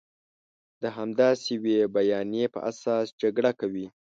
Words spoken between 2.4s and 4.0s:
په اساس جګړه کوي.